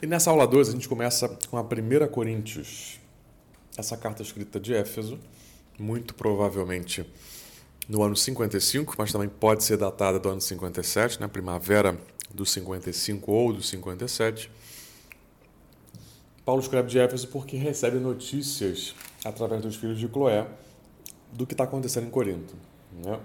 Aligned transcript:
E 0.00 0.06
nessa 0.06 0.30
aula 0.30 0.46
2 0.46 0.68
a 0.68 0.72
gente 0.72 0.86
começa 0.86 1.26
com 1.48 1.56
a 1.56 1.62
1 1.62 2.08
Coríntios, 2.12 3.00
essa 3.78 3.96
carta 3.96 4.22
escrita 4.22 4.60
de 4.60 4.74
Éfeso, 4.74 5.18
muito 5.78 6.14
provavelmente 6.14 7.06
no 7.88 8.02
ano 8.02 8.14
55, 8.14 8.94
mas 8.98 9.10
também 9.10 9.28
pode 9.28 9.64
ser 9.64 9.78
datada 9.78 10.18
do 10.18 10.28
ano 10.28 10.40
57, 10.40 11.18
né? 11.18 11.26
primavera 11.28 11.98
do 12.34 12.44
55 12.44 13.32
ou 13.32 13.54
do 13.54 13.62
57. 13.62 14.50
Paulo 16.44 16.60
escreve 16.60 16.88
de 16.88 16.98
Éfeso 16.98 17.28
porque 17.28 17.56
recebe 17.56 17.98
notícias 17.98 18.94
através 19.24 19.62
dos 19.62 19.76
filhos 19.76 19.98
de 19.98 20.08
Cloé 20.08 20.46
do 21.32 21.46
que 21.46 21.54
está 21.54 21.64
acontecendo 21.64 22.06
em 22.06 22.10
Corinto, 22.10 22.54
né? 22.92 23.18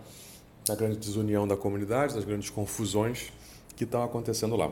da 0.65 0.73
grande 0.73 0.95
desunião 0.95 1.45
da 1.45 1.57
comunidade, 1.57 2.15
das 2.15 2.23
grandes 2.23 2.49
confusões 2.49 3.33
que 3.75 3.83
estão 3.83 4.01
acontecendo 4.01 4.55
lá. 4.55 4.71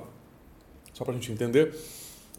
Só 0.99 1.05
para 1.05 1.13
a 1.13 1.17
gente 1.17 1.31
entender, 1.31 1.73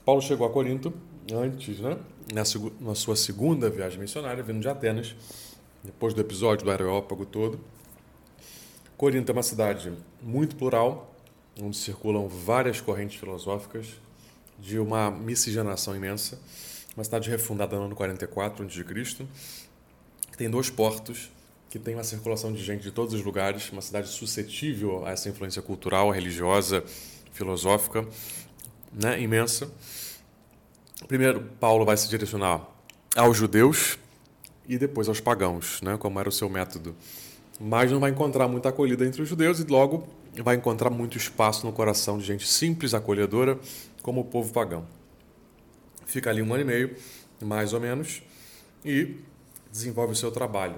Paulo 0.04 0.20
chegou 0.20 0.46
a 0.46 0.50
Corinto 0.50 0.92
antes, 1.32 1.80
né? 1.80 1.96
na, 2.30 2.42
na 2.78 2.94
sua 2.94 3.16
segunda 3.16 3.70
viagem 3.70 3.98
missionária, 3.98 4.42
vindo 4.42 4.60
de 4.60 4.68
Atenas, 4.68 5.16
depois 5.82 6.12
do 6.12 6.20
episódio 6.20 6.66
do 6.66 6.70
Areópago 6.70 7.24
todo. 7.24 7.58
Corinto 8.98 9.32
é 9.32 9.32
uma 9.32 9.42
cidade 9.42 9.90
muito 10.20 10.56
plural, 10.56 11.10
onde 11.58 11.74
circulam 11.74 12.28
várias 12.28 12.82
correntes 12.82 13.18
filosóficas, 13.18 13.86
de 14.58 14.78
uma 14.78 15.10
miscigenação 15.10 15.96
imensa. 15.96 16.38
Uma 16.94 17.04
cidade 17.04 17.30
refundada 17.30 17.78
no 17.78 17.84
ano 17.86 17.96
44 17.96 18.66
a.C., 18.66 19.26
que 20.30 20.36
tem 20.36 20.50
dois 20.50 20.68
portos, 20.68 21.32
que 21.70 21.78
tem 21.78 21.94
uma 21.94 22.04
circulação 22.04 22.52
de 22.52 22.62
gente 22.62 22.82
de 22.82 22.90
todos 22.90 23.14
os 23.14 23.24
lugares, 23.24 23.72
uma 23.72 23.80
cidade 23.80 24.08
suscetível 24.08 25.06
a 25.06 25.12
essa 25.12 25.30
influência 25.30 25.62
cultural, 25.62 26.10
religiosa, 26.10 26.84
filosófica, 27.32 28.06
né, 28.92 29.20
imensa. 29.20 29.70
Primeiro, 31.06 31.42
Paulo 31.58 31.84
vai 31.84 31.96
se 31.96 32.08
direcionar 32.08 32.66
aos 33.16 33.36
judeus 33.36 33.98
e 34.68 34.78
depois 34.78 35.08
aos 35.08 35.20
pagãos, 35.20 35.80
né, 35.82 35.96
como 35.96 36.20
era 36.20 36.28
o 36.28 36.32
seu 36.32 36.48
método. 36.48 36.94
Mas 37.58 37.90
não 37.90 38.00
vai 38.00 38.10
encontrar 38.10 38.48
muita 38.48 38.68
acolhida 38.68 39.04
entre 39.04 39.22
os 39.22 39.28
judeus 39.28 39.60
e 39.60 39.64
logo 39.64 40.08
vai 40.42 40.56
encontrar 40.56 40.90
muito 40.90 41.18
espaço 41.18 41.66
no 41.66 41.72
coração 41.72 42.18
de 42.18 42.24
gente 42.24 42.46
simples, 42.46 42.94
acolhedora, 42.94 43.58
como 44.02 44.20
o 44.20 44.24
povo 44.24 44.52
pagão. 44.52 44.86
Fica 46.06 46.30
ali 46.30 46.40
um 46.42 46.52
ano 46.52 46.62
e 46.62 46.64
meio, 46.64 46.96
mais 47.40 47.72
ou 47.72 47.80
menos, 47.80 48.22
e 48.84 49.16
desenvolve 49.70 50.12
o 50.12 50.16
seu 50.16 50.30
trabalho. 50.30 50.76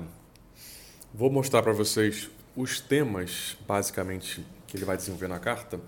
Vou 1.15 1.31
mostrar 1.31 1.63
para 1.63 1.73
vocês 1.73 2.31
os 2.57 2.81
temas, 2.81 3.57
basicamente, 3.67 4.45
que 4.67 4.77
ele 4.77 4.85
vai 4.85 4.97
desenvolver 4.97 5.29
na 5.29 5.39
carta, 5.39 5.81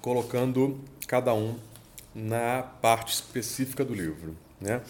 colocando 0.00 0.78
cada 1.06 1.34
um 1.34 1.56
na 2.14 2.62
parte 2.62 3.14
específica 3.14 3.84
do 3.84 3.94
livro. 3.94 4.36
Né? 4.60 4.80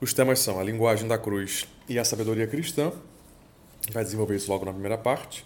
Os 0.00 0.12
temas 0.12 0.40
são 0.40 0.58
a 0.58 0.62
linguagem 0.62 1.06
da 1.06 1.18
cruz 1.18 1.66
e 1.88 1.98
a 1.98 2.04
sabedoria 2.04 2.46
cristã, 2.46 2.92
vai 3.92 4.04
desenvolver 4.04 4.36
isso 4.36 4.50
logo 4.50 4.64
na 4.64 4.72
primeira 4.72 4.98
parte. 4.98 5.44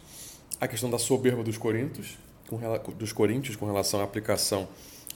A 0.61 0.67
questão 0.67 0.91
da 0.91 0.99
soberba 0.99 1.43
dos 1.43 1.59
coríntios, 1.59 2.19
com, 2.49 2.59
dos 2.95 3.13
coríntios 3.13 3.57
com 3.57 3.67
relação 3.67 4.01
à 4.01 4.05
aplicação 4.05 4.69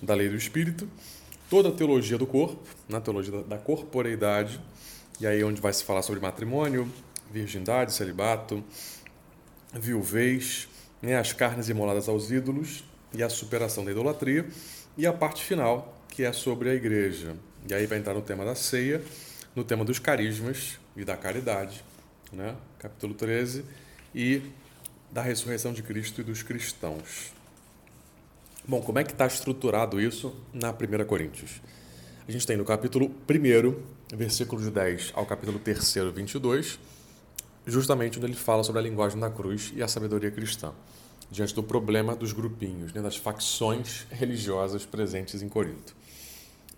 da 0.03 0.15
lei 0.15 0.29
do 0.29 0.37
espírito, 0.37 0.89
toda 1.49 1.69
a 1.69 1.73
teologia 1.73 2.19
do 2.19 2.27
corpo, 2.27 2.63
na 2.89 2.99
né? 2.99 3.05
teologia 3.05 3.43
da 3.43 3.59
corporeidade, 3.59 4.61
e 5.21 5.27
aí 5.27 5.43
onde 5.45 5.61
vai 5.61 5.73
se 5.73 5.85
falar 5.85 6.03
sobre 6.03 6.21
matrimônio, 6.21 6.91
virgindade, 7.31 7.93
celibato, 7.93 8.63
viuvez, 9.73 10.69
né? 11.01 11.19
as 11.19 11.33
carnes 11.33 11.69
imoladas 11.69 12.09
aos 12.09 12.31
ídolos 12.31 12.85
e 13.13 13.23
a 13.23 13.29
superação 13.29 13.85
da 13.85 13.91
idolatria, 13.91 14.47
e 14.97 15.07
a 15.07 15.13
parte 15.13 15.43
final, 15.43 16.01
que 16.09 16.25
é 16.25 16.33
sobre 16.33 16.71
a 16.71 16.75
igreja. 16.75 17.37
E 17.69 17.75
aí 17.75 17.87
vai 17.87 17.99
entrar 17.99 18.15
no 18.15 18.23
tema 18.23 18.45
da 18.45 18.55
ceia, 18.55 19.03
no 19.55 19.65
tema 19.65 19.85
dos 19.85 19.99
carismas 19.99 20.79
e 20.97 21.05
da 21.05 21.17
caridade, 21.17 21.85
né? 22.33 22.57
capítulo 22.79 23.15
13, 23.15 23.65
e 24.15 24.43
da 25.11 25.23
ressurreição 25.23 25.73
de 25.73 25.83
Cristo 25.83 26.21
e 26.21 26.25
dos 26.25 26.43
cristãos. 26.43 27.33
Bom, 28.67 28.81
como 28.81 28.99
é 28.99 29.05
que 29.05 29.13
está 29.13 29.27
estruturado 29.27 30.01
isso 30.01 30.35
na 30.53 30.71
1 30.71 31.05
Coríntios? 31.07 31.61
A 32.29 32.31
gente 32.31 32.47
tem 32.47 32.57
no 32.57 32.65
capítulo 32.65 33.13
1, 33.29 34.17
versículo 34.17 34.63
de 34.63 34.71
10 34.71 35.13
ao 35.15 35.27
capítulo 35.27 35.59
3, 35.59 35.95
22, 36.15 36.79
justamente 37.67 38.19
onde 38.19 38.27
ele 38.27 38.37
fala 38.37 38.63
sobre 38.63 38.81
a 38.81 38.83
linguagem 38.85 39.19
da 39.19 39.31
cruz 39.31 39.73
e 39.75 39.83
a 39.83 39.89
sabedoria 39.89 40.31
cristã, 40.31 40.73
diante 41.31 41.55
do 41.55 41.63
problema 41.63 42.17
dos 42.17 42.33
grupinhos, 42.33 42.93
né, 42.93 43.01
das 43.01 43.17
facções 43.17 44.07
religiosas 44.11 44.85
presentes 44.85 45.43
em 45.43 45.49
Corinto. 45.49 45.95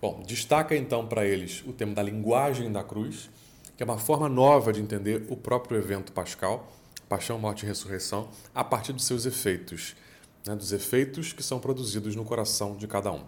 Bom, 0.00 0.22
destaca 0.26 0.76
então 0.76 1.06
para 1.06 1.24
eles 1.24 1.62
o 1.66 1.72
tema 1.72 1.94
da 1.94 2.02
linguagem 2.02 2.70
da 2.70 2.82
cruz, 2.82 3.30
que 3.76 3.82
é 3.82 3.86
uma 3.86 3.98
forma 3.98 4.28
nova 4.28 4.72
de 4.72 4.80
entender 4.80 5.24
o 5.28 5.36
próprio 5.36 5.78
evento 5.78 6.12
pascal, 6.12 6.72
paixão, 7.08 7.38
morte 7.38 7.64
e 7.64 7.66
ressurreição, 7.66 8.28
a 8.54 8.62
partir 8.64 8.92
dos 8.92 9.04
seus 9.04 9.26
efeitos, 9.26 9.94
né, 10.46 10.54
dos 10.54 10.72
efeitos 10.72 11.32
que 11.32 11.42
são 11.42 11.58
produzidos 11.58 12.16
no 12.16 12.24
coração 12.24 12.76
de 12.76 12.86
cada 12.86 13.12
um. 13.12 13.24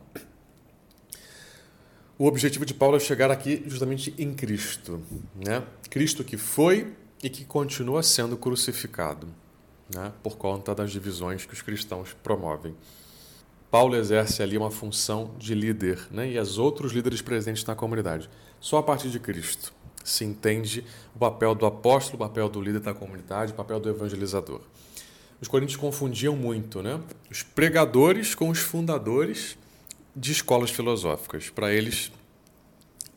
O 2.17 2.27
objetivo 2.27 2.65
de 2.65 2.73
Paulo 2.73 2.97
é 2.97 3.01
chegar 3.01 3.31
aqui 3.31 3.65
justamente 3.67 4.15
em 4.17 4.33
Cristo, 4.33 5.03
né? 5.35 5.65
Cristo 5.91 6.23
que 6.23 6.37
foi 6.37 6.95
e 7.21 7.29
que 7.29 7.45
continua 7.45 8.05
sendo 8.05 8.37
crucificado, 8.37 9.27
né? 9.93 10.13
por 10.23 10.37
conta 10.37 10.75
das 10.75 10.91
divisões 10.91 11.45
que 11.45 11.55
os 11.55 11.63
cristãos 11.63 12.15
promovem. 12.23 12.75
Paulo 13.71 13.97
exerce 13.97 14.43
ali 14.43 14.57
uma 14.57 14.71
função 14.71 15.33
de 15.39 15.55
líder, 15.55 16.07
né? 16.11 16.31
e 16.31 16.39
as 16.39 16.59
outros 16.59 16.93
líderes 16.93 17.21
presentes 17.21 17.65
na 17.65 17.75
comunidade. 17.75 18.31
Só 18.61 18.79
a 18.79 18.83
partir 18.83 19.11
de 19.11 19.19
Cristo 19.19 19.73
se 20.05 20.25
entende 20.25 20.85
o 21.15 21.19
papel 21.19 21.55
do 21.55 21.67
apóstolo, 21.67 22.17
o 22.17 22.29
papel 22.29 22.49
do 22.49 22.61
líder 22.61 22.81
da 22.81 22.95
comunidade, 22.95 23.53
o 23.53 23.55
papel 23.55 23.81
do 23.81 23.89
evangelizador. 23.89 24.61
Os 25.41 25.49
coríntios 25.49 25.77
confundiam 25.77 26.37
muito 26.37 26.83
né? 26.83 27.01
os 27.31 27.43
pregadores 27.43 28.35
com 28.35 28.49
os 28.49 28.59
fundadores 28.59 29.59
de 30.15 30.33
escolas 30.33 30.71
filosóficas. 30.71 31.51
Para 31.51 31.73
eles, 31.73 32.13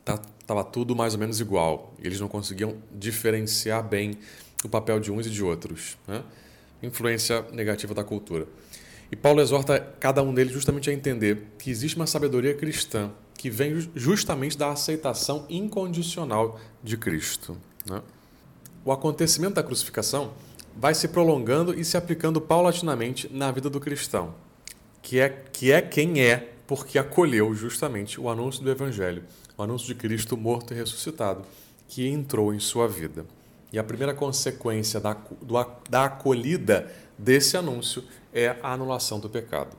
estava 0.00 0.64
tá, 0.64 0.64
tudo 0.64 0.96
mais 0.96 1.14
ou 1.14 1.20
menos 1.20 1.40
igual. 1.40 1.94
Eles 2.02 2.18
não 2.20 2.28
conseguiam 2.28 2.76
diferenciar 2.92 3.86
bem 3.86 4.18
o 4.64 4.68
papel 4.68 4.98
de 4.98 5.12
uns 5.12 5.26
e 5.26 5.30
de 5.30 5.42
outros. 5.42 5.96
Né? 6.06 6.22
Influência 6.82 7.44
negativa 7.52 7.94
da 7.94 8.04
cultura. 8.04 8.46
E 9.10 9.16
Paulo 9.16 9.40
exorta 9.40 9.80
cada 9.98 10.22
um 10.22 10.34
deles 10.34 10.52
justamente 10.52 10.90
a 10.90 10.92
entender 10.92 11.44
que 11.58 11.70
existe 11.70 11.96
uma 11.96 12.06
sabedoria 12.06 12.54
cristã 12.54 13.10
que 13.34 13.48
vem 13.48 13.88
justamente 13.94 14.58
da 14.58 14.70
aceitação 14.70 15.46
incondicional 15.48 16.60
de 16.82 16.96
Cristo. 16.96 17.56
Né? 17.88 18.02
O 18.84 18.92
acontecimento 18.92 19.54
da 19.54 19.62
crucificação 19.62 20.32
vai 20.76 20.94
se 20.94 21.08
prolongando 21.08 21.78
e 21.78 21.84
se 21.84 21.96
aplicando 21.96 22.40
paulatinamente 22.40 23.28
na 23.32 23.50
vida 23.50 23.70
do 23.70 23.80
cristão, 23.80 24.34
que 25.00 25.18
é, 25.18 25.28
que 25.52 25.72
é 25.72 25.80
quem 25.80 26.20
é 26.20 26.52
porque 26.66 26.98
acolheu 26.98 27.54
justamente 27.54 28.20
o 28.20 28.28
anúncio 28.28 28.62
do 28.62 28.70
Evangelho, 28.70 29.24
o 29.56 29.62
anúncio 29.62 29.86
de 29.86 29.94
Cristo 29.94 30.36
morto 30.36 30.74
e 30.74 30.76
ressuscitado, 30.76 31.42
que 31.88 32.06
entrou 32.06 32.52
em 32.52 32.60
sua 32.60 32.86
vida. 32.86 33.24
E 33.72 33.78
a 33.78 33.84
primeira 33.84 34.14
consequência 34.14 34.98
da, 34.98 35.14
do, 35.42 35.54
da 35.88 36.04
acolhida 36.04 36.90
desse 37.18 37.56
anúncio 37.56 38.02
é 38.32 38.56
a 38.62 38.72
anulação 38.72 39.20
do 39.20 39.28
pecado. 39.28 39.76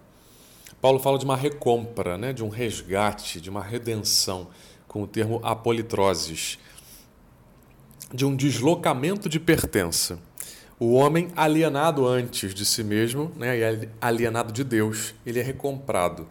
Paulo 0.82 1.00
fala 1.00 1.18
de 1.18 1.26
uma 1.26 1.36
recompra, 1.36 2.18
né, 2.18 2.32
de 2.32 2.44
um 2.44 2.50
resgate, 2.50 3.42
de 3.42 3.50
uma 3.50 3.64
redenção, 3.64 4.48
com 4.88 5.04
o 5.04 5.08
termo 5.08 5.40
apolitroses, 5.44 6.58
de 8.14 8.26
um 8.26 8.36
deslocamento 8.36 9.28
de 9.28 9.40
pertença. 9.40 10.20
O 10.80 10.94
homem 10.94 11.30
alienado 11.36 12.08
antes 12.08 12.54
de 12.54 12.66
si 12.66 12.84
mesmo, 12.84 13.32
né, 13.36 13.58
e 13.58 13.90
alienado 14.00 14.54
de 14.54 14.64
Deus, 14.64 15.14
ele 15.26 15.40
é 15.40 15.44
recomprado 15.44 16.28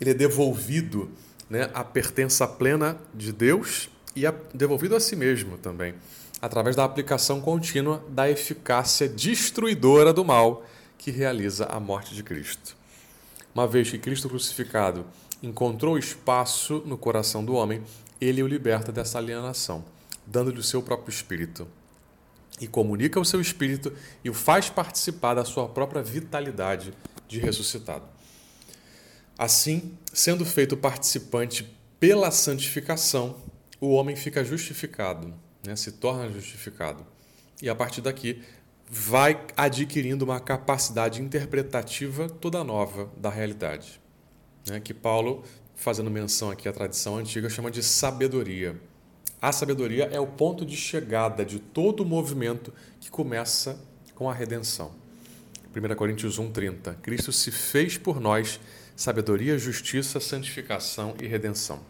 ele 0.00 0.10
é 0.10 0.14
devolvido 0.14 1.10
né, 1.48 1.70
a 1.72 1.84
pertença 1.84 2.46
plena 2.46 2.98
de 3.14 3.32
Deus 3.32 3.88
e 4.14 4.26
a, 4.26 4.34
devolvido 4.52 4.94
a 4.94 5.00
si 5.00 5.16
mesmo 5.16 5.58
também, 5.58 5.94
através 6.40 6.76
da 6.76 6.84
aplicação 6.84 7.40
contínua 7.40 8.04
da 8.08 8.30
eficácia 8.30 9.08
destruidora 9.08 10.12
do 10.12 10.24
mal 10.24 10.64
que 10.98 11.10
realiza 11.10 11.66
a 11.66 11.80
morte 11.80 12.14
de 12.14 12.22
Cristo. 12.22 12.76
Uma 13.54 13.66
vez 13.66 13.90
que 13.90 13.98
Cristo 13.98 14.28
crucificado 14.28 15.06
encontrou 15.42 15.98
espaço 15.98 16.82
no 16.84 16.98
coração 16.98 17.44
do 17.44 17.54
homem, 17.54 17.82
ele 18.20 18.42
o 18.42 18.46
liberta 18.46 18.92
dessa 18.92 19.18
alienação, 19.18 19.84
dando-lhe 20.26 20.58
o 20.58 20.62
seu 20.62 20.82
próprio 20.82 21.12
espírito. 21.12 21.66
E 22.60 22.66
comunica 22.66 23.20
o 23.20 23.24
seu 23.24 23.40
espírito 23.40 23.92
e 24.24 24.30
o 24.30 24.34
faz 24.34 24.70
participar 24.70 25.34
da 25.34 25.44
sua 25.44 25.68
própria 25.68 26.02
vitalidade 26.02 26.92
de 27.28 27.38
ressuscitado. 27.38 28.04
Assim, 29.38 29.96
sendo 30.12 30.44
feito 30.46 30.76
participante 30.76 31.70
pela 32.00 32.30
santificação, 32.30 33.36
o 33.78 33.92
homem 33.92 34.16
fica 34.16 34.42
justificado, 34.42 35.34
né? 35.66 35.76
se 35.76 35.92
torna 35.92 36.30
justificado. 36.30 37.06
E 37.60 37.68
a 37.68 37.74
partir 37.74 38.00
daqui, 38.00 38.42
vai 38.88 39.40
adquirindo 39.56 40.24
uma 40.24 40.38
capacidade 40.38 41.20
interpretativa 41.20 42.28
toda 42.28 42.62
nova 42.62 43.10
da 43.16 43.30
realidade. 43.30 44.00
né, 44.68 44.80
que 44.80 44.94
Paulo, 44.94 45.44
fazendo 45.74 46.10
menção 46.10 46.50
aqui 46.50 46.68
à 46.68 46.72
tradição 46.72 47.16
antiga, 47.16 47.48
chama 47.48 47.70
de 47.70 47.82
sabedoria. 47.82 48.80
A 49.40 49.52
sabedoria 49.52 50.04
é 50.04 50.18
o 50.18 50.26
ponto 50.26 50.64
de 50.64 50.76
chegada 50.76 51.44
de 51.44 51.58
todo 51.58 52.00
o 52.00 52.06
movimento 52.06 52.72
que 53.00 53.10
começa 53.10 53.78
com 54.14 54.30
a 54.30 54.34
redenção. 54.34 54.92
1 55.74 55.94
Coríntios 55.94 56.40
1,30 56.40 56.96
Cristo 57.02 57.30
se 57.32 57.50
fez 57.50 57.98
por 57.98 58.18
nós 58.18 58.58
sabedoria, 58.96 59.58
justiça, 59.58 60.18
santificação 60.18 61.14
e 61.20 61.26
redenção. 61.26 61.80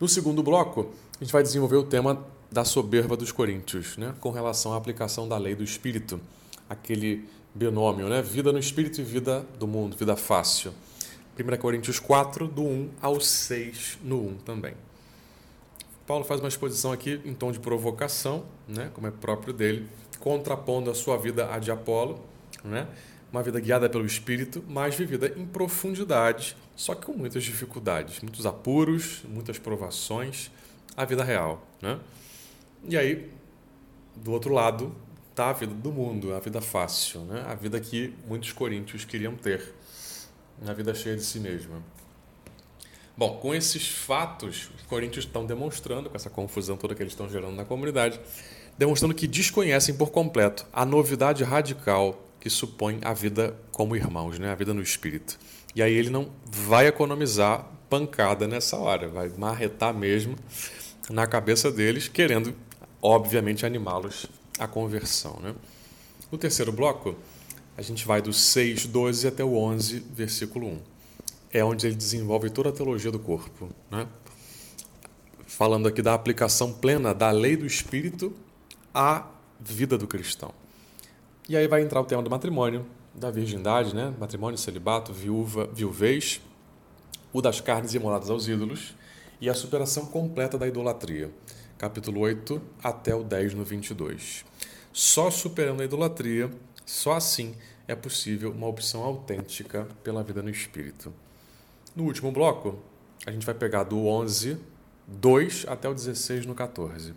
No 0.00 0.08
segundo 0.08 0.42
bloco, 0.42 0.92
a 1.20 1.24
gente 1.24 1.32
vai 1.34 1.42
desenvolver 1.42 1.76
o 1.76 1.82
tema 1.82 2.24
da 2.50 2.64
soberba 2.64 3.14
dos 3.14 3.30
coríntios, 3.30 3.98
né, 3.98 4.14
com 4.20 4.30
relação 4.30 4.72
à 4.72 4.76
aplicação 4.78 5.28
da 5.28 5.36
lei 5.36 5.54
do 5.54 5.62
Espírito, 5.62 6.18
aquele 6.66 7.28
binômio, 7.54 8.08
né, 8.08 8.22
vida 8.22 8.50
no 8.50 8.58
Espírito 8.58 9.02
e 9.02 9.04
vida 9.04 9.44
do 9.58 9.68
mundo, 9.68 9.94
vida 9.98 10.16
fácil. 10.16 10.72
1 11.38 11.58
Coríntios 11.58 11.98
4, 11.98 12.48
do 12.48 12.62
1 12.62 12.90
ao 13.02 13.20
6, 13.20 13.98
no 14.02 14.28
1 14.28 14.36
também. 14.38 14.74
Paulo 16.06 16.24
faz 16.24 16.40
uma 16.40 16.48
exposição 16.48 16.90
aqui 16.90 17.20
em 17.22 17.34
tom 17.34 17.52
de 17.52 17.60
provocação, 17.60 18.46
né, 18.66 18.90
como 18.94 19.06
é 19.06 19.10
próprio 19.10 19.52
dele, 19.52 19.86
contrapondo 20.18 20.90
a 20.90 20.94
sua 20.94 21.18
vida 21.18 21.52
à 21.52 21.58
de 21.58 21.70
Apolo, 21.70 22.18
né, 22.64 22.88
uma 23.30 23.42
vida 23.42 23.60
guiada 23.60 23.90
pelo 23.90 24.06
Espírito, 24.06 24.64
mas 24.66 24.94
vivida 24.94 25.34
em 25.36 25.44
profundidade, 25.44 26.56
só 26.74 26.94
que 26.94 27.04
com 27.04 27.12
muitas 27.12 27.44
dificuldades, 27.44 28.20
muitos 28.22 28.46
apuros, 28.46 29.20
muitas 29.28 29.58
provações, 29.58 30.50
a 30.96 31.04
vida 31.04 31.24
real. 31.24 31.66
Né? 31.80 31.98
E 32.88 32.96
aí, 32.96 33.30
do 34.16 34.32
outro 34.32 34.52
lado, 34.52 34.94
está 35.30 35.50
a 35.50 35.52
vida 35.52 35.74
do 35.74 35.92
mundo, 35.92 36.34
a 36.34 36.40
vida 36.40 36.60
fácil, 36.60 37.20
né? 37.22 37.44
a 37.48 37.54
vida 37.54 37.80
que 37.80 38.14
muitos 38.26 38.52
coríntios 38.52 39.04
queriam 39.04 39.34
ter, 39.34 39.74
a 40.66 40.72
vida 40.72 40.94
cheia 40.94 41.16
de 41.16 41.22
si 41.22 41.40
mesma. 41.40 41.82
Bom, 43.16 43.38
com 43.38 43.54
esses 43.54 43.88
fatos, 43.88 44.70
os 44.76 44.82
coríntios 44.82 45.24
estão 45.24 45.44
demonstrando, 45.44 46.08
com 46.08 46.16
essa 46.16 46.30
confusão 46.30 46.76
toda 46.76 46.94
que 46.94 47.02
eles 47.02 47.12
estão 47.12 47.28
gerando 47.28 47.54
na 47.54 47.64
comunidade, 47.64 48.20
demonstrando 48.78 49.14
que 49.14 49.26
desconhecem 49.26 49.94
por 49.94 50.10
completo 50.10 50.66
a 50.72 50.86
novidade 50.86 51.44
radical 51.44 52.26
que 52.40 52.48
supõe 52.48 52.98
a 53.02 53.12
vida 53.12 53.54
como 53.70 53.94
irmãos, 53.94 54.38
né? 54.38 54.50
a 54.50 54.54
vida 54.54 54.72
no 54.72 54.80
espírito. 54.80 55.38
E 55.74 55.82
aí 55.82 55.92
ele 55.92 56.08
não 56.08 56.30
vai 56.46 56.86
economizar 56.86 57.70
pancada 57.90 58.46
nessa 58.46 58.76
hora, 58.76 59.08
vai 59.08 59.28
marretar 59.36 59.92
mesmo 59.92 60.36
na 61.10 61.26
cabeça 61.26 61.72
deles, 61.72 62.06
querendo, 62.06 62.54
obviamente, 63.02 63.66
animá-los 63.66 64.26
à 64.58 64.68
conversão. 64.68 65.40
Né? 65.40 65.54
No 66.30 66.38
terceiro 66.38 66.70
bloco, 66.70 67.16
a 67.76 67.82
gente 67.82 68.06
vai 68.06 68.22
do 68.22 68.32
6, 68.32 68.86
12 68.86 69.26
até 69.26 69.42
o 69.42 69.56
11, 69.56 70.04
versículo 70.12 70.68
1. 70.68 70.78
É 71.52 71.64
onde 71.64 71.88
ele 71.88 71.96
desenvolve 71.96 72.48
toda 72.48 72.68
a 72.68 72.72
teologia 72.72 73.10
do 73.10 73.18
corpo. 73.18 73.68
Né? 73.90 74.06
Falando 75.46 75.88
aqui 75.88 76.00
da 76.00 76.14
aplicação 76.14 76.72
plena 76.72 77.12
da 77.12 77.32
lei 77.32 77.56
do 77.56 77.66
Espírito 77.66 78.32
à 78.94 79.26
vida 79.58 79.98
do 79.98 80.06
cristão. 80.06 80.54
E 81.48 81.56
aí 81.56 81.66
vai 81.66 81.82
entrar 81.82 82.00
o 82.00 82.04
tema 82.04 82.22
do 82.22 82.30
matrimônio, 82.30 82.86
da 83.12 83.32
virgindade, 83.32 83.92
né? 83.96 84.14
matrimônio, 84.20 84.56
celibato, 84.56 85.12
viúva, 85.12 85.68
viuvez, 85.74 86.40
o 87.32 87.40
das 87.40 87.60
carnes 87.60 87.94
imoladas 87.94 88.30
aos 88.30 88.48
ídolos 88.48 88.94
e 89.40 89.48
a 89.48 89.54
superação 89.54 90.06
completa 90.06 90.58
da 90.58 90.66
idolatria. 90.66 91.30
Capítulo 91.78 92.20
8 92.20 92.60
até 92.82 93.14
o 93.14 93.22
10 93.22 93.54
no 93.54 93.64
22. 93.64 94.44
Só 94.92 95.30
superando 95.30 95.80
a 95.80 95.84
idolatria, 95.84 96.50
só 96.84 97.12
assim 97.12 97.54
é 97.86 97.94
possível 97.94 98.50
uma 98.50 98.66
opção 98.66 99.02
autêntica 99.02 99.86
pela 100.02 100.22
vida 100.22 100.42
no 100.42 100.50
espírito. 100.50 101.12
No 101.94 102.04
último 102.04 102.30
bloco, 102.30 102.78
a 103.26 103.30
gente 103.30 103.46
vai 103.46 103.54
pegar 103.54 103.84
do 103.84 104.06
11, 104.06 104.58
2 105.06 105.66
até 105.68 105.88
o 105.88 105.94
16 105.94 106.46
no 106.46 106.54
14. 106.54 107.14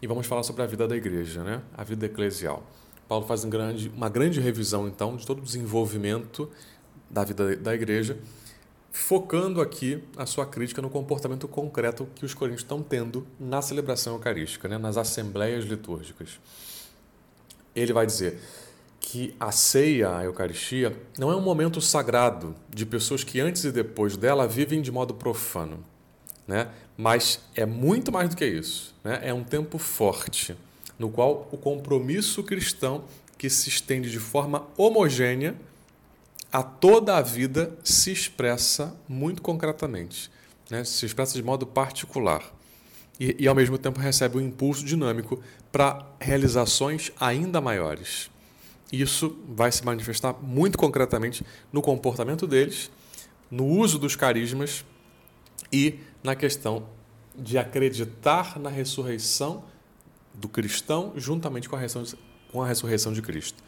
E 0.00 0.06
vamos 0.06 0.26
falar 0.26 0.42
sobre 0.42 0.62
a 0.62 0.66
vida 0.66 0.86
da 0.86 0.96
igreja, 0.96 1.42
né? 1.42 1.62
a 1.76 1.82
vida 1.82 2.06
eclesial. 2.06 2.64
Paulo 3.08 3.26
faz 3.26 3.44
um 3.44 3.50
grande, 3.50 3.88
uma 3.96 4.08
grande 4.08 4.40
revisão, 4.40 4.86
então, 4.86 5.16
de 5.16 5.26
todo 5.26 5.38
o 5.38 5.42
desenvolvimento 5.42 6.50
da 7.10 7.24
vida 7.24 7.56
da 7.56 7.74
igreja, 7.74 8.18
focando 8.90 9.60
aqui 9.60 10.02
a 10.16 10.26
sua 10.26 10.46
crítica 10.46 10.82
no 10.82 10.90
comportamento 10.90 11.46
concreto 11.46 12.08
que 12.14 12.24
os 12.24 12.34
coríntios 12.34 12.62
estão 12.62 12.82
tendo 12.82 13.26
na 13.38 13.60
celebração 13.62 14.14
eucarística, 14.14 14.68
né? 14.68 14.78
nas 14.78 14.96
assembleias 14.96 15.64
litúrgicas. 15.64 16.40
Ele 17.74 17.92
vai 17.92 18.06
dizer 18.06 18.40
que 19.00 19.34
a 19.38 19.52
ceia, 19.52 20.16
a 20.16 20.24
Eucaristia, 20.24 20.96
não 21.18 21.30
é 21.30 21.36
um 21.36 21.40
momento 21.40 21.80
sagrado 21.80 22.54
de 22.68 22.84
pessoas 22.84 23.22
que 23.22 23.40
antes 23.40 23.64
e 23.64 23.72
depois 23.72 24.16
dela 24.16 24.46
vivem 24.46 24.82
de 24.82 24.90
modo 24.90 25.14
profano, 25.14 25.84
né? 26.46 26.68
mas 26.96 27.40
é 27.54 27.64
muito 27.64 28.10
mais 28.10 28.28
do 28.28 28.36
que 28.36 28.44
isso. 28.44 28.94
Né? 29.04 29.20
É 29.22 29.32
um 29.32 29.44
tempo 29.44 29.78
forte 29.78 30.56
no 30.98 31.08
qual 31.08 31.48
o 31.52 31.56
compromisso 31.56 32.42
cristão, 32.42 33.04
que 33.36 33.48
se 33.48 33.68
estende 33.68 34.10
de 34.10 34.18
forma 34.18 34.66
homogênea 34.76 35.54
a 36.52 36.62
toda 36.62 37.16
a 37.16 37.22
vida, 37.22 37.76
se 37.84 38.10
expressa 38.10 38.96
muito 39.08 39.42
concretamente, 39.42 40.30
né? 40.70 40.84
se 40.84 41.04
expressa 41.04 41.34
de 41.34 41.42
modo 41.42 41.66
particular. 41.66 42.42
E, 43.20 43.36
e, 43.38 43.48
ao 43.48 43.54
mesmo 43.54 43.76
tempo, 43.76 43.98
recebe 44.00 44.38
um 44.38 44.40
impulso 44.40 44.84
dinâmico 44.84 45.42
para 45.72 46.06
realizações 46.20 47.10
ainda 47.18 47.60
maiores. 47.60 48.30
Isso 48.92 49.36
vai 49.48 49.70
se 49.70 49.84
manifestar 49.84 50.34
muito 50.40 50.78
concretamente 50.78 51.44
no 51.72 51.82
comportamento 51.82 52.46
deles, 52.46 52.90
no 53.50 53.66
uso 53.66 53.98
dos 53.98 54.16
carismas 54.16 54.84
e 55.72 55.98
na 56.22 56.34
questão 56.34 56.86
de 57.36 57.58
acreditar 57.58 58.58
na 58.58 58.70
ressurreição 58.70 59.64
do 60.32 60.48
cristão 60.48 61.12
juntamente 61.16 61.68
com 61.68 61.76
a 61.76 61.78
ressurreição, 61.78 62.18
com 62.50 62.62
a 62.62 62.66
ressurreição 62.66 63.12
de 63.12 63.20
Cristo. 63.20 63.62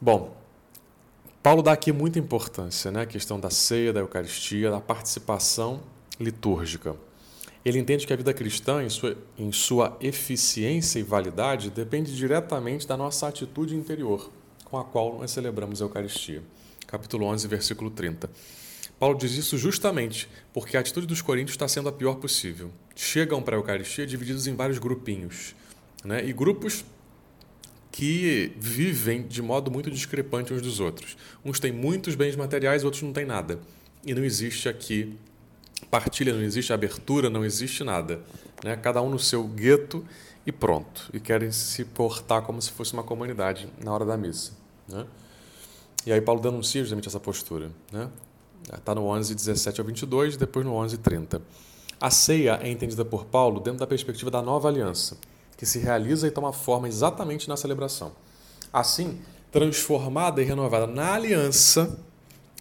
Bom, 0.00 0.36
Paulo 1.42 1.62
dá 1.62 1.72
aqui 1.72 1.92
muita 1.92 2.18
importância, 2.18 2.90
né? 2.90 3.02
A 3.02 3.06
questão 3.06 3.38
da 3.38 3.48
ceia, 3.48 3.92
da 3.92 4.00
Eucaristia, 4.00 4.70
da 4.70 4.80
participação 4.80 5.80
litúrgica. 6.18 6.96
Ele 7.64 7.78
entende 7.78 8.06
que 8.06 8.12
a 8.12 8.16
vida 8.16 8.34
cristã, 8.34 8.82
em 8.82 8.88
sua, 8.88 9.16
em 9.38 9.52
sua 9.52 9.96
eficiência 10.00 10.98
e 10.98 11.02
validade, 11.02 11.70
depende 11.70 12.14
diretamente 12.14 12.86
da 12.86 12.96
nossa 12.96 13.28
atitude 13.28 13.76
interior, 13.76 14.30
com 14.64 14.78
a 14.78 14.84
qual 14.84 15.18
nós 15.18 15.30
celebramos 15.30 15.80
a 15.80 15.84
Eucaristia. 15.84 16.42
Capítulo 16.86 17.26
11, 17.26 17.46
versículo 17.46 17.90
30. 17.90 18.28
Paulo 18.98 19.16
diz 19.16 19.32
isso 19.34 19.56
justamente 19.56 20.28
porque 20.52 20.76
a 20.76 20.80
atitude 20.80 21.06
dos 21.06 21.22
coríntios 21.22 21.54
está 21.54 21.68
sendo 21.68 21.88
a 21.88 21.92
pior 21.92 22.16
possível. 22.16 22.70
Chegam 22.96 23.40
para 23.40 23.54
a 23.54 23.58
Eucaristia 23.58 24.06
divididos 24.06 24.48
em 24.48 24.56
vários 24.56 24.78
grupinhos. 24.78 25.54
Né? 26.04 26.26
E 26.26 26.32
grupos 26.32 26.84
que 27.90 28.52
vivem 28.58 29.26
de 29.26 29.42
modo 29.42 29.70
muito 29.70 29.90
discrepante 29.90 30.52
uns 30.52 30.62
dos 30.62 30.80
outros. 30.80 31.16
Uns 31.44 31.58
têm 31.58 31.72
muitos 31.72 32.14
bens 32.14 32.36
materiais, 32.36 32.84
outros 32.84 33.02
não 33.02 33.12
têm 33.12 33.24
nada. 33.24 33.58
E 34.04 34.14
não 34.14 34.24
existe 34.24 34.68
aqui 34.68 35.16
partilha, 35.90 36.32
não 36.32 36.42
existe 36.42 36.72
abertura, 36.72 37.30
não 37.30 37.44
existe 37.44 37.82
nada. 37.84 38.20
Né? 38.64 38.76
Cada 38.76 39.00
um 39.00 39.10
no 39.10 39.18
seu 39.18 39.44
gueto 39.44 40.04
e 40.46 40.52
pronto. 40.52 41.10
E 41.12 41.20
querem 41.20 41.50
se 41.50 41.84
portar 41.84 42.42
como 42.42 42.60
se 42.60 42.70
fosse 42.70 42.92
uma 42.92 43.02
comunidade 43.02 43.68
na 43.82 43.92
hora 43.92 44.04
da 44.04 44.16
missa. 44.16 44.52
Né? 44.88 45.06
E 46.06 46.12
aí 46.12 46.20
Paulo 46.20 46.40
denuncia 46.40 46.82
justamente 46.82 47.08
essa 47.08 47.20
postura. 47.20 47.70
Né? 47.92 48.08
Está 48.72 48.94
no 48.94 49.04
11, 49.06 49.34
17 49.34 49.80
ao 49.80 49.86
22, 49.86 50.36
depois 50.36 50.64
no 50.64 50.74
11, 50.74 50.98
30. 50.98 51.42
A 52.00 52.10
ceia 52.10 52.60
é 52.62 52.68
entendida 52.68 53.04
por 53.04 53.24
Paulo 53.24 53.60
dentro 53.60 53.80
da 53.80 53.86
perspectiva 53.86 54.30
da 54.30 54.40
nova 54.40 54.68
aliança, 54.68 55.16
que 55.58 55.66
se 55.66 55.78
realiza 55.78 56.26
e 56.26 56.30
toma 56.30 56.52
forma 56.52 56.88
exatamente 56.88 57.48
na 57.48 57.56
celebração. 57.58 58.12
Assim, 58.72 59.20
transformada 59.52 60.40
e 60.40 60.44
renovada 60.44 60.86
na 60.86 61.12
aliança 61.12 61.98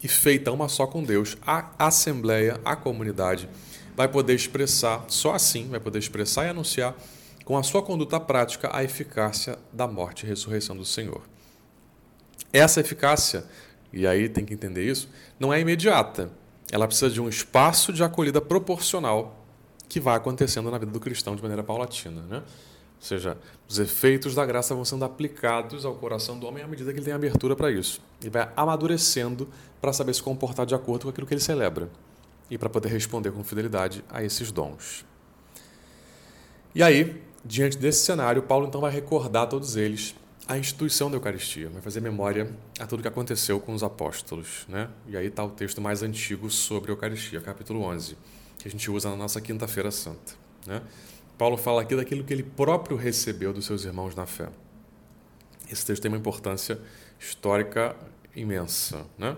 e 0.04 0.08
feita 0.10 0.51
uma 0.51 0.68
só 0.68 0.86
com 0.86 1.01
Deus, 1.01 1.38
a 1.46 1.70
assembleia, 1.80 2.60
a 2.66 2.75
comunidade, 2.75 3.48
vai 3.96 4.10
poder 4.10 4.34
expressar, 4.34 5.06
só 5.08 5.34
assim, 5.34 5.70
vai 5.70 5.80
poder 5.80 6.00
expressar 6.00 6.46
e 6.46 6.50
anunciar 6.50 6.94
com 7.46 7.58
a 7.58 7.63
sua 7.63 7.82
conduta 7.82 8.20
prática 8.20 8.70
a 8.75 8.84
eficácia 8.84 9.58
da 9.72 9.88
morte 9.88 10.25
e 10.25 10.27
ressurreição 10.27 10.75
do 10.75 10.84
Senhor. 10.84 11.22
Essa 12.51 12.82
eficácia 12.82 13.46
e 13.92 14.06
aí 14.06 14.27
tem 14.27 14.46
que 14.46 14.54
entender 14.54 14.86
isso, 14.86 15.10
não 15.39 15.54
é 15.54 15.60
imediata. 15.60 16.30
Ela 16.72 16.88
precisa 16.88 17.10
de 17.10 17.22
um 17.22 17.30
espaço 17.30 17.94
de 17.94 18.04
acolhida 18.04 18.42
proporcional 18.42 19.46
que 19.88 20.00
vai 20.00 20.18
acontecendo 20.18 20.70
na 20.70 20.77
vida 20.77 20.92
do 20.92 21.00
cristão 21.00 21.36
de 21.36 21.42
maneira 21.42 21.63
paulatina. 21.63 22.22
Né? 22.24 22.44
Ou 23.00 23.06
seja, 23.06 23.38
os 23.70 23.77
efeitos 23.80 24.34
da 24.34 24.46
graça 24.46 24.74
vão 24.74 24.84
sendo 24.84 25.06
aplicados 25.06 25.86
ao 25.86 25.96
coração 25.96 26.38
do 26.38 26.48
homem 26.48 26.63
à 26.63 26.68
medida 26.68 26.92
que 26.92 27.00
ele 27.00 27.06
tem 27.06 27.13
abertura 27.13 27.56
para 27.56 27.72
isso. 27.72 28.01
E 28.24 28.30
vai 28.30 28.51
amadurecendo 28.56 29.48
para 29.80 29.94
saber 29.94 30.13
se 30.13 30.24
comportar 30.24 30.66
de 30.66 30.74
acordo 30.74 31.04
com 31.04 31.10
aquilo 31.10 31.27
que 31.27 31.34
ele 31.34 31.42
celebra 31.42 31.89
e 32.50 32.58
para 32.58 32.70
poder 32.70 32.89
responder 32.89 33.32
com 33.32 33.44
fidelidade 33.44 34.04
a 34.10 34.24
esses 34.24 34.51
dons. 34.51 35.06
E 36.74 36.82
aí, 36.82 37.22
diante 37.44 37.77
desse 37.77 38.06
cenário, 38.06 38.42
Paulo 38.44 38.68
então 38.68 38.82
vai 38.82 38.92
recordar 38.92 39.44
a 39.44 39.48
todos 39.48 39.75
eles 39.75 40.16
a 40.48 40.58
instituição 40.58 41.12
da 41.12 41.18
Eucaristia, 41.18 41.70
vai 41.70 41.82
fazer 41.82 42.00
memória 42.00 42.50
a 42.80 42.88
tudo 42.88 43.01
que 43.01 43.08
aconteceu 43.08 43.60
com 43.60 43.74
os 43.74 43.84
apóstolos. 43.84 44.66
Né? 44.70 44.88
E 45.08 45.18
aí 45.18 45.27
está 45.27 45.44
o 45.44 45.50
texto 45.50 45.82
mais 45.82 46.01
antigo 46.01 46.50
sobre 46.50 46.89
a 46.89 46.94
Eucaristia, 46.94 47.42
capítulo 47.42 47.82
11, 47.82 48.18
que 48.58 48.68
a 48.68 48.72
gente 48.72 48.89
usa 48.89 49.10
na 49.10 49.18
nossa 49.18 49.42
Quinta-feira 49.42 49.92
Santa. 49.92 50.34
Né? 50.66 50.82
Paulo 51.38 51.58
fala 51.58 51.82
aqui 51.82 51.96
daquilo 51.96 52.24
que 52.24 52.34
ele 52.34 52.44
próprio 52.44 52.98
recebeu 52.98 53.53
dos 53.53 53.65
seus 53.65 53.86
irmãos 53.86 54.15
na 54.15 54.25
fé. 54.25 54.50
Esse 55.72 55.86
texto 55.86 56.01
tem 56.01 56.10
uma 56.10 56.17
importância 56.17 56.79
histórica 57.20 57.96
imensa. 58.36 59.06
Né? 59.17 59.36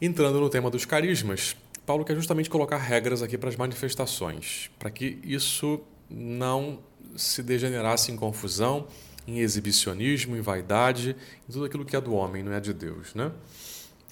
Entrando 0.00 0.40
no 0.40 0.48
tema 0.48 0.70
dos 0.70 0.84
carismas, 0.84 1.56
Paulo 1.84 2.04
quer 2.04 2.14
justamente 2.14 2.48
colocar 2.48 2.76
regras 2.76 3.22
aqui 3.22 3.36
para 3.36 3.48
as 3.48 3.56
manifestações, 3.56 4.70
para 4.78 4.90
que 4.90 5.18
isso 5.24 5.80
não 6.08 6.78
se 7.16 7.42
degenerasse 7.42 8.12
em 8.12 8.16
confusão, 8.16 8.86
em 9.26 9.38
exibicionismo, 9.40 10.36
em 10.36 10.40
vaidade, 10.40 11.16
em 11.48 11.52
tudo 11.52 11.64
aquilo 11.64 11.84
que 11.84 11.96
é 11.96 12.00
do 12.00 12.14
homem, 12.14 12.42
não 12.42 12.52
é 12.52 12.60
de 12.60 12.72
Deus. 12.72 13.14
Né? 13.14 13.32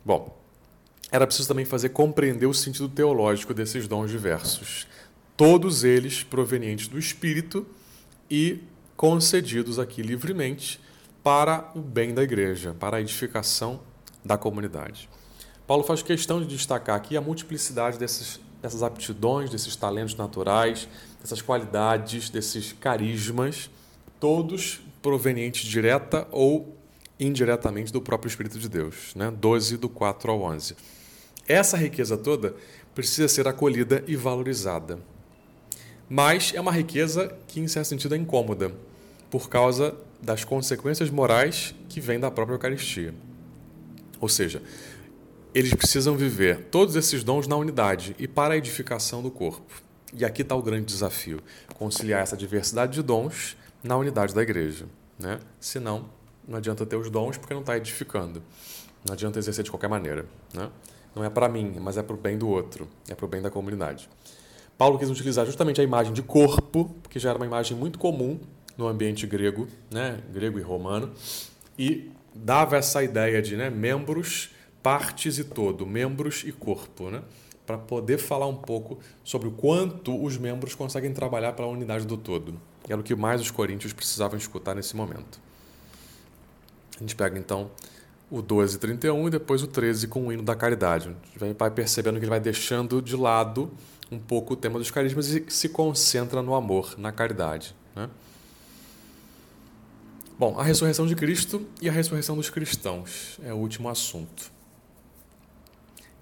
Bom, 0.04 0.36
era 1.10 1.26
preciso 1.26 1.48
também 1.48 1.64
fazer 1.64 1.90
compreender 1.90 2.46
o 2.46 2.54
sentido 2.54 2.88
teológico 2.88 3.54
desses 3.54 3.88
dons 3.88 4.10
diversos, 4.10 4.86
todos 5.38 5.84
eles 5.84 6.24
provenientes 6.24 6.88
do 6.88 6.98
Espírito 6.98 7.64
e 8.28 8.58
concedidos 8.96 9.78
aqui 9.78 10.02
livremente 10.02 10.80
para 11.22 11.70
o 11.76 11.78
bem 11.80 12.12
da 12.12 12.24
igreja, 12.24 12.74
para 12.74 12.96
a 12.96 13.00
edificação 13.00 13.80
da 14.24 14.36
comunidade. 14.36 15.08
Paulo 15.64 15.84
faz 15.84 16.02
questão 16.02 16.40
de 16.40 16.48
destacar 16.48 16.96
aqui 16.96 17.16
a 17.16 17.20
multiplicidade 17.20 17.98
desses, 17.98 18.40
dessas 18.60 18.82
aptidões, 18.82 19.48
desses 19.48 19.76
talentos 19.76 20.16
naturais, 20.16 20.88
dessas 21.20 21.40
qualidades, 21.40 22.28
desses 22.30 22.72
carismas, 22.72 23.70
todos 24.18 24.80
provenientes 25.00 25.64
direta 25.68 26.26
ou 26.32 26.76
indiretamente 27.20 27.92
do 27.92 28.02
próprio 28.02 28.28
Espírito 28.28 28.58
de 28.58 28.68
Deus. 28.68 29.14
Né? 29.14 29.30
12, 29.30 29.76
do 29.76 29.88
4 29.88 30.32
ao 30.32 30.42
11. 30.42 30.74
Essa 31.46 31.76
riqueza 31.76 32.16
toda 32.16 32.56
precisa 32.92 33.28
ser 33.28 33.46
acolhida 33.46 34.02
e 34.08 34.16
valorizada. 34.16 34.98
Mas 36.08 36.52
é 36.54 36.60
uma 36.60 36.72
riqueza 36.72 37.34
que, 37.46 37.60
em 37.60 37.68
certo 37.68 37.88
sentido, 37.88 38.14
é 38.14 38.18
incômoda, 38.18 38.72
por 39.30 39.48
causa 39.48 39.94
das 40.20 40.44
consequências 40.44 41.10
morais 41.10 41.74
que 41.88 42.00
vêm 42.00 42.18
da 42.18 42.30
própria 42.30 42.54
Eucaristia. 42.54 43.14
Ou 44.20 44.28
seja, 44.28 44.62
eles 45.54 45.74
precisam 45.74 46.16
viver 46.16 46.66
todos 46.70 46.96
esses 46.96 47.22
dons 47.22 47.46
na 47.46 47.56
unidade 47.56 48.16
e 48.18 48.26
para 48.26 48.54
a 48.54 48.56
edificação 48.56 49.22
do 49.22 49.30
corpo. 49.30 49.82
E 50.14 50.24
aqui 50.24 50.42
está 50.42 50.54
o 50.54 50.62
grande 50.62 50.86
desafio: 50.86 51.40
conciliar 51.74 52.22
essa 52.22 52.36
diversidade 52.36 52.92
de 52.92 53.02
dons 53.02 53.56
na 53.82 53.96
unidade 53.96 54.34
da 54.34 54.42
igreja. 54.42 54.86
Né? 55.18 55.38
Senão, 55.60 56.08
não 56.46 56.58
adianta 56.58 56.86
ter 56.86 56.96
os 56.96 57.10
dons 57.10 57.36
porque 57.36 57.54
não 57.54 57.60
está 57.60 57.76
edificando. 57.76 58.42
Não 59.06 59.12
adianta 59.12 59.38
exercer 59.38 59.64
de 59.64 59.70
qualquer 59.70 59.88
maneira. 59.88 60.26
Né? 60.52 60.70
Não 61.14 61.24
é 61.24 61.30
para 61.30 61.48
mim, 61.48 61.76
mas 61.80 61.96
é 61.96 62.02
para 62.02 62.14
o 62.14 62.18
bem 62.18 62.38
do 62.38 62.48
outro, 62.48 62.88
é 63.08 63.14
para 63.14 63.24
o 63.26 63.28
bem 63.28 63.42
da 63.42 63.50
comunidade. 63.50 64.08
Paulo 64.78 64.98
quis 64.98 65.10
utilizar 65.10 65.44
justamente 65.44 65.80
a 65.80 65.84
imagem 65.84 66.12
de 66.12 66.22
corpo, 66.22 66.94
que 67.10 67.18
já 67.18 67.30
era 67.30 67.38
uma 67.38 67.46
imagem 67.46 67.76
muito 67.76 67.98
comum 67.98 68.38
no 68.76 68.86
ambiente 68.86 69.26
grego, 69.26 69.66
né? 69.90 70.20
grego 70.32 70.58
e 70.58 70.62
romano, 70.62 71.10
e 71.76 72.10
dava 72.32 72.76
essa 72.76 73.02
ideia 73.02 73.42
de 73.42 73.56
né? 73.56 73.68
membros, 73.68 74.50
partes 74.80 75.36
e 75.38 75.44
todo, 75.44 75.84
membros 75.84 76.44
e 76.46 76.52
corpo. 76.52 77.10
Né? 77.10 77.22
para 77.68 77.76
poder 77.76 78.16
falar 78.16 78.46
um 78.46 78.56
pouco 78.56 78.98
sobre 79.22 79.46
o 79.46 79.50
quanto 79.50 80.24
os 80.24 80.38
membros 80.38 80.74
conseguem 80.74 81.12
trabalhar 81.12 81.52
para 81.52 81.66
a 81.66 81.68
unidade 81.68 82.06
do 82.06 82.16
todo. 82.16 82.58
Era 82.88 82.98
o 82.98 83.04
que 83.04 83.14
mais 83.14 83.42
os 83.42 83.50
coríntios 83.50 83.92
precisavam 83.92 84.38
escutar 84.38 84.74
nesse 84.74 84.96
momento. 84.96 85.38
A 86.96 87.00
gente 87.00 87.14
pega 87.14 87.38
então 87.38 87.70
o 88.30 88.40
12, 88.40 88.78
31 88.78 89.28
e 89.28 89.30
depois 89.30 89.62
o 89.62 89.66
13 89.66 90.08
com 90.08 90.28
o 90.28 90.32
hino 90.32 90.42
da 90.42 90.56
caridade. 90.56 91.08
A 91.36 91.44
gente 91.44 91.58
vai 91.58 91.70
percebendo 91.70 92.14
que 92.14 92.24
ele 92.24 92.30
vai 92.30 92.40
deixando 92.40 93.02
de 93.02 93.14
lado 93.14 93.70
um 94.10 94.18
pouco 94.18 94.54
o 94.54 94.56
tema 94.56 94.78
dos 94.78 94.90
carismas 94.90 95.28
e 95.28 95.44
se 95.48 95.68
concentra 95.68 96.42
no 96.42 96.54
amor, 96.54 96.94
na 96.98 97.12
caridade. 97.12 97.74
Né? 97.94 98.08
Bom, 100.38 100.58
a 100.58 100.62
ressurreição 100.62 101.06
de 101.06 101.14
Cristo 101.14 101.66
e 101.80 101.88
a 101.88 101.92
ressurreição 101.92 102.36
dos 102.36 102.48
cristãos 102.48 103.38
é 103.42 103.52
o 103.52 103.56
último 103.56 103.88
assunto 103.88 104.58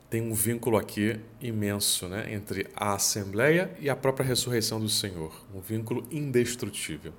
tem 0.09 0.23
um 0.23 0.33
vínculo 0.33 0.76
aqui 0.76 1.19
imenso 1.40 2.09
né, 2.09 2.33
entre 2.33 2.66
a 2.76 2.95
Assembleia 2.95 3.71
e 3.81 3.90
a 3.90 3.97
própria 3.97 4.25
ressurreição 4.25 4.81
do 4.81 4.88
Senhor, 4.88 5.33
um 5.55 5.61
vínculo 5.61 6.07
indestrutível. 6.11 7.12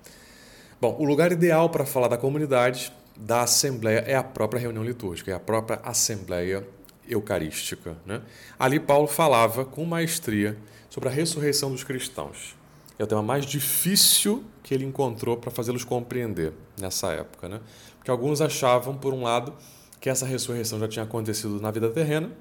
Bom, 0.79 0.95
o 0.99 1.03
lugar 1.03 1.31
ideal 1.31 1.69
para 1.69 1.85
falar 1.85 2.07
da 2.07 2.17
comunidade, 2.17 2.91
da 3.15 3.41
Assembleia, 3.41 3.99
é 3.99 4.15
a 4.15 4.23
própria 4.23 4.59
reunião 4.59 4.83
litúrgica, 4.83 5.31
é 5.31 5.33
a 5.33 5.39
própria 5.39 5.79
Assembleia 5.83 6.67
Eucarística. 7.09 7.97
Né? 8.05 8.21
Ali, 8.59 8.79
Paulo 8.79 9.07
falava 9.07 9.65
com 9.65 9.85
maestria 9.85 10.57
sobre 10.89 11.09
a 11.09 11.11
ressurreição 11.11 11.71
dos 11.71 11.83
cristãos. 11.83 12.55
É 12.99 13.03
o 13.03 13.07
tema 13.07 13.21
mais 13.21 13.45
difícil 13.45 14.43
que 14.63 14.73
ele 14.73 14.85
encontrou 14.85 15.37
para 15.37 15.51
fazê-los 15.51 15.83
compreender 15.83 16.53
nessa 16.79 17.11
época. 17.13 17.47
Né? 17.47 17.61
Porque 17.97 18.09
alguns 18.09 18.41
achavam, 18.41 18.97
por 18.97 19.13
um 19.13 19.21
lado, 19.21 19.53
que 19.99 20.09
essa 20.09 20.25
ressurreição 20.25 20.79
já 20.79 20.87
tinha 20.87 21.03
acontecido 21.03 21.61
na 21.61 21.71
vida 21.71 21.89
terrena, 21.89 22.31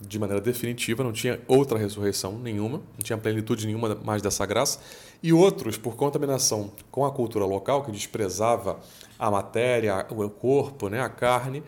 de 0.00 0.18
maneira 0.18 0.40
definitiva, 0.40 1.02
não 1.02 1.12
tinha 1.12 1.40
outra 1.48 1.78
ressurreição 1.78 2.38
nenhuma, 2.38 2.78
não 2.78 3.02
tinha 3.02 3.16
plenitude 3.16 3.66
nenhuma 3.66 3.94
mais 3.94 4.20
dessa 4.20 4.44
graça, 4.44 4.78
e 5.22 5.32
outros, 5.32 5.78
por 5.78 5.96
contaminação 5.96 6.70
com 6.90 7.04
a 7.04 7.10
cultura 7.10 7.44
local, 7.44 7.82
que 7.82 7.90
desprezava 7.90 8.78
a 9.18 9.30
matéria, 9.30 10.06
o 10.10 10.28
corpo, 10.28 10.88
né, 10.88 11.00
a 11.00 11.08
carne, 11.08 11.62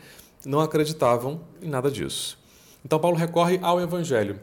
não 0.45 0.61
acreditavam 0.61 1.41
em 1.61 1.69
nada 1.69 1.91
disso. 1.91 2.39
Então, 2.85 2.99
Paulo 2.99 3.17
recorre 3.17 3.59
ao 3.63 3.81
Evangelho 3.81 4.41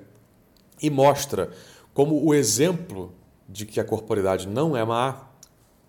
e 0.81 0.89
mostra 0.89 1.51
como 1.93 2.23
o 2.25 2.33
exemplo 2.33 3.13
de 3.47 3.65
que 3.65 3.79
a 3.79 3.83
corporidade 3.83 4.47
não 4.47 4.75
é 4.75 4.83
má, 4.83 5.29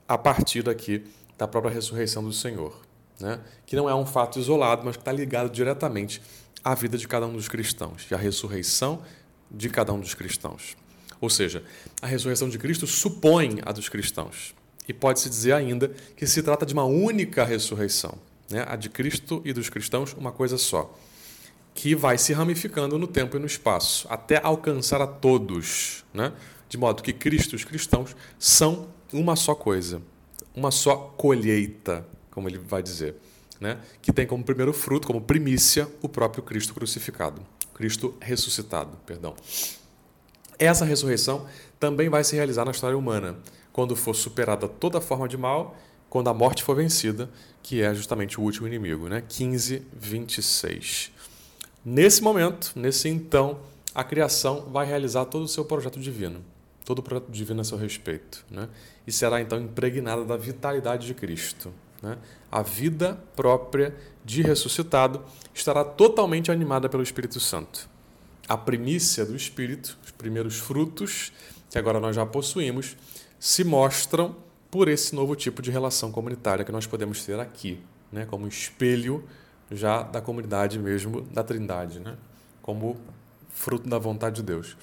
a 0.08 0.16
partir 0.16 0.62
daqui 0.62 1.04
da 1.36 1.48
própria 1.48 1.72
ressurreição 1.72 2.22
do 2.22 2.32
Senhor, 2.32 2.80
né? 3.18 3.40
que 3.66 3.74
não 3.74 3.90
é 3.90 3.94
um 3.94 4.06
fato 4.06 4.38
isolado, 4.38 4.82
mas 4.84 4.96
que 4.96 5.02
está 5.02 5.12
ligado 5.12 5.50
diretamente 5.50 6.22
a 6.62 6.74
vida 6.74 6.96
de 6.96 7.06
cada 7.08 7.26
um 7.26 7.32
dos 7.32 7.48
cristãos 7.48 8.06
e 8.10 8.14
a 8.14 8.18
ressurreição 8.18 9.02
de 9.50 9.68
cada 9.68 9.92
um 9.92 10.00
dos 10.00 10.14
cristãos. 10.14 10.76
Ou 11.20 11.30
seja, 11.30 11.64
a 12.00 12.06
ressurreição 12.06 12.48
de 12.48 12.58
Cristo 12.58 12.86
supõe 12.86 13.60
a 13.64 13.72
dos 13.72 13.88
cristãos. 13.88 14.54
E 14.88 14.92
pode-se 14.92 15.28
dizer 15.28 15.52
ainda 15.52 15.88
que 16.16 16.26
se 16.26 16.42
trata 16.42 16.64
de 16.64 16.72
uma 16.72 16.84
única 16.84 17.44
ressurreição, 17.44 18.18
né? 18.50 18.64
a 18.68 18.76
de 18.76 18.88
Cristo 18.88 19.42
e 19.44 19.52
dos 19.52 19.68
cristãos, 19.68 20.14
uma 20.14 20.32
coisa 20.32 20.58
só, 20.58 20.96
que 21.74 21.94
vai 21.94 22.16
se 22.18 22.32
ramificando 22.32 22.98
no 22.98 23.06
tempo 23.06 23.36
e 23.36 23.40
no 23.40 23.46
espaço, 23.46 24.06
até 24.10 24.40
alcançar 24.42 25.00
a 25.00 25.06
todos, 25.06 26.04
né? 26.12 26.32
de 26.68 26.76
modo 26.76 27.02
que 27.02 27.12
Cristo 27.12 27.54
e 27.54 27.56
os 27.56 27.64
cristãos 27.64 28.16
são 28.38 28.88
uma 29.12 29.36
só 29.36 29.54
coisa, 29.54 30.02
uma 30.54 30.70
só 30.70 30.96
colheita, 30.96 32.06
como 32.30 32.48
ele 32.48 32.58
vai 32.58 32.82
dizer 32.82 33.14
né, 33.60 33.78
que 34.02 34.12
tem 34.12 34.26
como 34.26 34.44
primeiro 34.44 34.72
fruto, 34.72 35.06
como 35.06 35.20
primícia, 35.20 35.88
o 36.02 36.08
próprio 36.08 36.42
Cristo 36.42 36.74
crucificado, 36.74 37.42
Cristo 37.74 38.14
ressuscitado, 38.20 38.96
perdão. 39.06 39.34
Essa 40.58 40.84
ressurreição 40.84 41.46
também 41.78 42.08
vai 42.08 42.24
se 42.24 42.34
realizar 42.34 42.64
na 42.64 42.70
história 42.70 42.96
humana, 42.96 43.36
quando 43.72 43.94
for 43.94 44.14
superada 44.14 44.66
toda 44.68 45.00
forma 45.00 45.28
de 45.28 45.36
mal, 45.36 45.76
quando 46.08 46.28
a 46.28 46.34
morte 46.34 46.62
for 46.62 46.76
vencida, 46.76 47.28
que 47.62 47.82
é 47.82 47.92
justamente 47.94 48.40
o 48.40 48.42
último 48.42 48.66
inimigo, 48.66 49.08
né? 49.08 49.22
15, 49.28 49.82
26. 49.92 51.10
Nesse 51.84 52.22
momento, 52.22 52.72
nesse 52.74 53.08
então, 53.08 53.58
a 53.94 54.04
criação 54.04 54.66
vai 54.72 54.86
realizar 54.86 55.24
todo 55.24 55.44
o 55.44 55.48
seu 55.48 55.64
projeto 55.64 55.98
divino, 55.98 56.44
todo 56.84 56.98
o 56.98 57.02
projeto 57.02 57.30
divino 57.30 57.60
a 57.60 57.64
seu 57.64 57.78
respeito, 57.78 58.44
né? 58.50 58.68
e 59.06 59.12
será 59.12 59.40
então 59.40 59.58
impregnada 59.58 60.24
da 60.24 60.36
vitalidade 60.36 61.06
de 61.06 61.14
Cristo. 61.14 61.72
Né? 62.02 62.18
A 62.52 62.60
vida 62.60 63.18
própria 63.34 63.96
de 64.24 64.42
ressuscitado 64.42 65.22
estará 65.54 65.82
totalmente 65.84 66.50
animada 66.50 66.88
pelo 66.88 67.02
Espírito 67.02 67.40
Santo. 67.40 67.88
A 68.48 68.56
primícia 68.56 69.24
do 69.24 69.34
Espírito, 69.34 69.96
os 70.04 70.10
primeiros 70.10 70.58
frutos, 70.58 71.32
que 71.70 71.78
agora 71.78 71.98
nós 71.98 72.14
já 72.14 72.26
possuímos, 72.26 72.96
se 73.38 73.64
mostram 73.64 74.36
por 74.76 74.88
esse 74.88 75.14
novo 75.14 75.34
tipo 75.34 75.62
de 75.62 75.70
relação 75.70 76.12
comunitária 76.12 76.62
que 76.62 76.70
nós 76.70 76.86
podemos 76.86 77.24
ter 77.24 77.40
aqui, 77.40 77.80
né? 78.12 78.26
como 78.26 78.46
espelho 78.46 79.24
já 79.70 80.02
da 80.02 80.20
comunidade 80.20 80.78
mesmo 80.78 81.22
da 81.22 81.42
Trindade, 81.42 81.98
né? 81.98 82.14
como 82.60 82.94
fruto 83.48 83.88
da 83.88 83.96
vontade 83.96 84.36
de 84.36 84.42
Deus, 84.42 84.76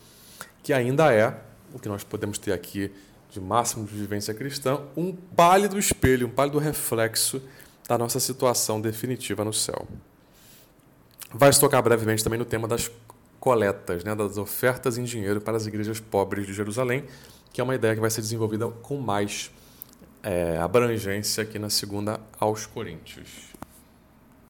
que 0.63 0.73
ainda 0.73 1.13
é 1.13 1.39
o 1.71 1.77
que 1.77 1.87
nós 1.87 2.03
podemos 2.03 2.39
ter 2.39 2.53
aqui 2.53 2.91
de 3.29 3.39
máximo 3.39 3.85
de 3.85 3.93
vivência 3.93 4.33
cristã, 4.33 4.81
um 4.97 5.13
pálido 5.13 5.77
espelho, 5.77 6.25
um 6.25 6.31
pálido 6.31 6.57
reflexo 6.57 7.39
da 7.87 7.95
nossa 7.95 8.19
situação 8.19 8.81
definitiva 8.81 9.45
no 9.45 9.53
céu. 9.53 9.87
Vai 11.31 11.53
se 11.53 11.59
tocar 11.59 11.83
brevemente 11.83 12.23
também 12.23 12.39
no 12.39 12.45
tema 12.45 12.67
das 12.67 12.89
coletas, 13.39 14.03
né, 14.03 14.15
das 14.15 14.39
ofertas 14.39 14.97
em 14.97 15.03
dinheiro 15.03 15.39
para 15.39 15.55
as 15.55 15.67
igrejas 15.67 15.99
pobres 15.99 16.47
de 16.47 16.53
Jerusalém, 16.55 17.03
que 17.53 17.61
é 17.61 17.63
uma 17.63 17.75
ideia 17.75 17.93
que 17.93 18.01
vai 18.01 18.09
ser 18.09 18.21
desenvolvida 18.21 18.67
com 18.69 18.97
mais 18.97 19.51
é, 20.23 20.57
abrangência 20.57 21.43
aqui 21.43 21.59
na 21.59 21.69
segunda 21.69 22.19
aos 22.39 22.65
Coríntios. 22.65 23.53